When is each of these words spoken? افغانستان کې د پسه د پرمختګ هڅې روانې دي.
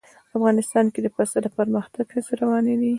افغانستان 0.37 0.85
کې 0.93 0.99
د 1.03 1.07
پسه 1.15 1.37
د 1.43 1.47
پرمختګ 1.57 2.05
هڅې 2.13 2.33
روانې 2.41 2.75
دي. 2.81 2.89